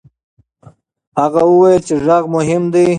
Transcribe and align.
هغه 1.21 1.41
وویل 1.51 1.81
چې 1.87 1.95
غږ 2.05 2.23
مهم 2.35 2.63
دی. 2.73 2.85